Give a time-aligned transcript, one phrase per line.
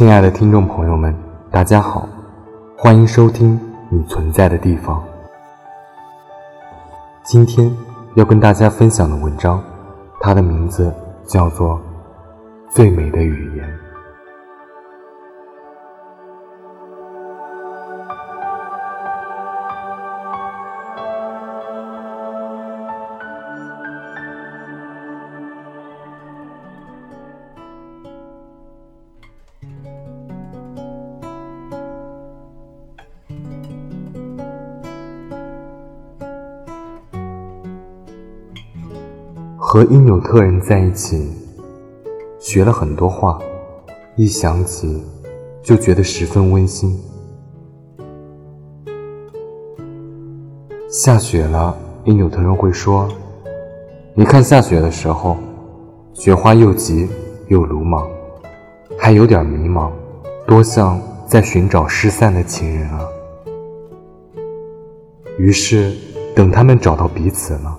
[0.00, 1.14] 亲爱的听众朋友们，
[1.50, 2.08] 大家好，
[2.74, 3.54] 欢迎收听
[3.90, 4.98] 《你存在的地方》。
[7.22, 7.70] 今天
[8.14, 9.62] 要跟大家分享的文章，
[10.18, 10.90] 它的名字
[11.26, 11.74] 叫做
[12.70, 13.68] 《最美的语言》。
[39.72, 41.30] 和因纽特人在一起，
[42.40, 43.38] 学了很多话，
[44.16, 45.00] 一想起
[45.62, 47.00] 就觉得十分温馨。
[50.88, 53.06] 下雪了，因纽特人会说
[54.12, 55.36] ：“你看下雪的时候，
[56.14, 57.08] 雪花又急
[57.46, 58.04] 又鲁莽，
[58.98, 59.92] 还有点迷茫，
[60.48, 63.06] 多像在寻找失散的情人啊。”
[65.38, 65.94] 于是，
[66.34, 67.78] 等他们找到彼此了。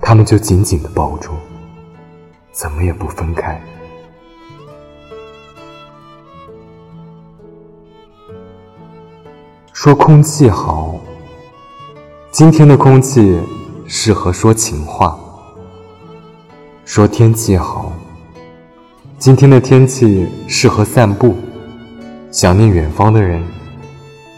[0.00, 1.32] 他们就紧紧的抱住，
[2.52, 3.60] 怎么也不分开。
[9.72, 10.94] 说空气好，
[12.30, 13.40] 今天的空气
[13.86, 15.18] 适合说情话；
[16.84, 17.92] 说天气好，
[19.18, 21.36] 今天的天气适合散步。
[22.32, 23.42] 想念远方的人，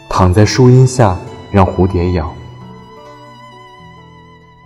[0.09, 1.17] 躺在树荫下
[1.51, 2.31] 让蝴蝶咬。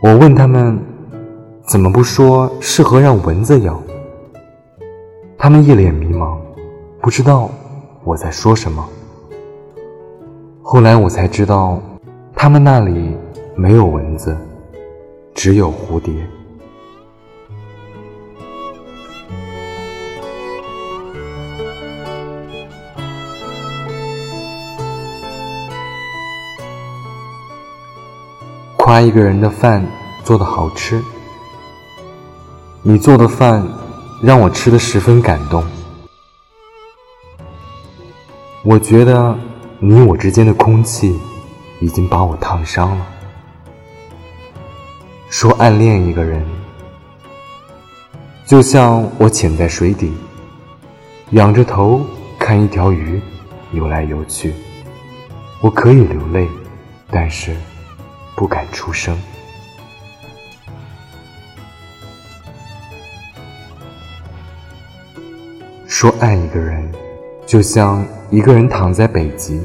[0.04, 0.78] 我问他们。
[1.66, 3.82] 怎么不说适合让蚊子咬？
[5.38, 6.38] 他们一脸迷茫，
[7.00, 7.50] 不知道
[8.04, 8.86] 我在说什么。
[10.62, 11.80] 后来我才知道，
[12.36, 13.16] 他们那里
[13.56, 14.36] 没有蚊子，
[15.34, 16.13] 只有蝴蝶。
[28.85, 29.81] 夸一个人的饭
[30.25, 31.01] 做的好吃。
[32.81, 33.66] 你做的饭
[34.21, 35.63] 让我吃的十分感动。
[38.61, 39.33] 我觉得
[39.79, 41.17] 你我之间的空气
[41.79, 43.07] 已经把我烫伤了。
[45.29, 46.45] 说暗恋一个人，
[48.45, 50.11] 就像我潜在水底，
[51.29, 52.05] 仰着头
[52.38, 53.21] 看一条鱼
[53.71, 54.53] 游来游去。
[55.61, 56.50] 我可以流泪，
[57.09, 57.55] 但是
[58.35, 59.17] 不敢出声。
[65.85, 66.91] 说爱一个人，
[67.45, 69.61] 就像一个人躺在北极，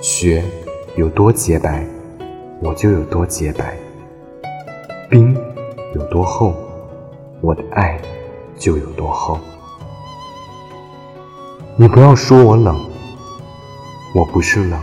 [0.00, 0.42] 雪
[0.96, 1.86] 有多洁白，
[2.60, 3.64] 我就有多洁白；
[5.10, 5.36] 冰
[5.94, 6.54] 有多厚，
[7.42, 8.00] 我的爱
[8.56, 9.38] 就有多厚。
[11.76, 12.80] 你不要说我冷，
[14.14, 14.80] 我不是冷，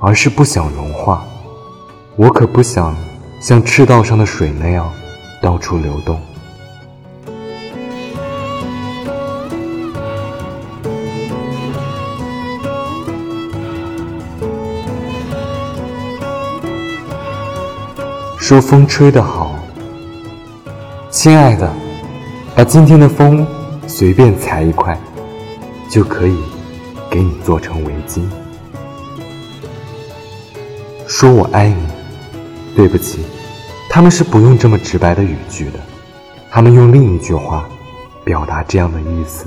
[0.00, 1.27] 而是不想融化。
[2.20, 2.96] 我可不想
[3.40, 4.92] 像赤道上的水那样
[5.40, 6.20] 到处流动。
[18.36, 19.54] 说风吹得好，
[21.10, 21.72] 亲爱的，
[22.56, 23.46] 把今天的风
[23.86, 24.98] 随便裁一块，
[25.88, 26.36] 就可以
[27.08, 28.22] 给你做成围巾。
[31.06, 31.76] 说我爱你，
[32.78, 33.18] 对不起，
[33.90, 35.80] 他们是不用这么直白的语句的，
[36.48, 37.68] 他们用另一句话
[38.24, 39.46] 表达这样的意思。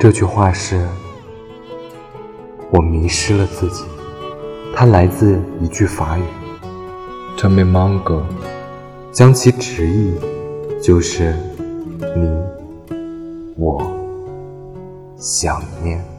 [0.00, 0.88] 这句话是：
[2.70, 3.84] 我迷失了自己。
[4.74, 6.22] 它来自一句法语。
[7.36, 8.26] t o m m a n g o
[9.12, 10.14] 将其直译
[10.82, 11.36] 就是
[12.16, 12.42] 你
[13.56, 13.86] 我
[15.18, 16.13] 想念。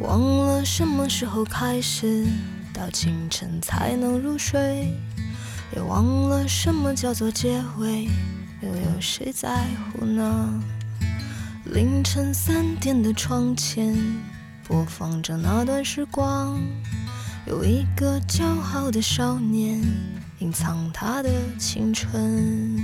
[0.00, 2.26] 忘了什么时候开始，
[2.72, 4.94] 到清晨才能入睡？
[5.74, 8.08] 也忘了什么叫做结尾，
[8.62, 10.62] 又有谁在乎呢？
[11.66, 13.94] 凌晨三点的窗前，
[14.66, 16.58] 播放着那段时光，
[17.46, 18.42] 有一个骄
[18.72, 19.82] 傲的少年，
[20.38, 22.82] 隐藏他的青春。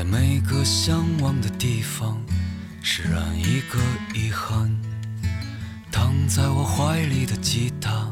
[0.00, 2.18] 在每个向往的地方，
[2.80, 3.78] 释然一个
[4.14, 4.74] 遗憾。
[5.92, 8.10] 躺在我怀里的吉他，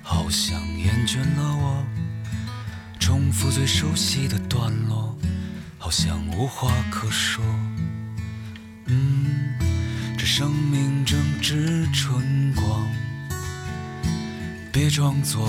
[0.00, 1.84] 好像厌倦了我，
[3.00, 5.18] 重复最熟悉的段落，
[5.76, 7.44] 好像无话可说。
[8.86, 9.58] 嗯，
[10.16, 12.88] 这生命正值春光，
[14.70, 15.48] 别装作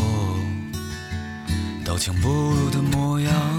[1.86, 3.59] 刀枪不入的模样，